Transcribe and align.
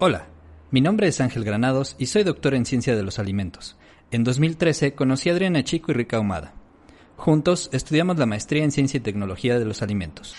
Hola, 0.00 0.28
mi 0.70 0.80
nombre 0.80 1.08
es 1.08 1.20
Ángel 1.20 1.42
Granados 1.42 1.96
y 1.98 2.06
soy 2.06 2.22
doctor 2.22 2.54
en 2.54 2.64
ciencia 2.64 2.94
de 2.94 3.02
los 3.02 3.18
alimentos. 3.18 3.76
En 4.12 4.22
2013 4.22 4.94
conocí 4.94 5.28
a 5.28 5.32
Adriana 5.32 5.64
Chico 5.64 5.90
y 5.90 5.94
Rica 5.96 6.18
Ahumada. 6.18 6.54
Juntos 7.16 7.68
estudiamos 7.72 8.16
la 8.16 8.24
maestría 8.24 8.62
en 8.62 8.70
ciencia 8.70 8.98
y 8.98 9.00
tecnología 9.00 9.58
de 9.58 9.64
los 9.64 9.82
alimentos. 9.82 10.36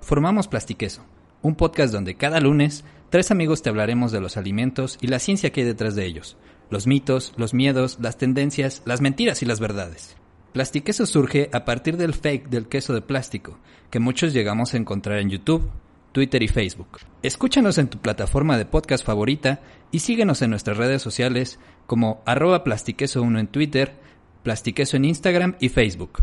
Formamos 0.00 0.48
Plastiqueso, 0.48 1.04
un 1.42 1.54
podcast 1.54 1.92
donde 1.92 2.16
cada 2.16 2.40
lunes 2.40 2.84
tres 3.10 3.30
amigos 3.30 3.62
te 3.62 3.68
hablaremos 3.68 4.10
de 4.10 4.20
los 4.20 4.36
alimentos 4.36 4.98
y 5.00 5.06
la 5.06 5.20
ciencia 5.20 5.52
que 5.52 5.60
hay 5.60 5.66
detrás 5.68 5.94
de 5.94 6.04
ellos, 6.04 6.36
los 6.68 6.88
mitos, 6.88 7.32
los 7.36 7.54
miedos, 7.54 7.98
las 8.00 8.18
tendencias, 8.18 8.82
las 8.86 9.00
mentiras 9.00 9.40
y 9.44 9.46
las 9.46 9.60
verdades. 9.60 10.17
Plastiqueso 10.52 11.04
surge 11.04 11.50
a 11.52 11.64
partir 11.64 11.96
del 11.96 12.14
fake 12.14 12.48
del 12.48 12.68
queso 12.68 12.94
de 12.94 13.02
plástico, 13.02 13.58
que 13.90 14.00
muchos 14.00 14.32
llegamos 14.32 14.72
a 14.72 14.78
encontrar 14.78 15.18
en 15.18 15.30
YouTube, 15.30 15.70
Twitter 16.12 16.42
y 16.42 16.48
Facebook. 16.48 17.00
Escúchanos 17.22 17.76
en 17.78 17.88
tu 17.88 17.98
plataforma 17.98 18.56
de 18.56 18.64
podcast 18.64 19.04
favorita 19.04 19.60
y 19.90 19.98
síguenos 19.98 20.40
en 20.40 20.50
nuestras 20.50 20.78
redes 20.78 21.02
sociales 21.02 21.58
como 21.86 22.22
arroba 22.24 22.64
plastiqueso1 22.64 23.38
en 23.38 23.46
Twitter, 23.48 23.94
plastiqueso 24.42 24.96
en 24.96 25.04
Instagram 25.04 25.56
y 25.60 25.68
Facebook. 25.68 26.22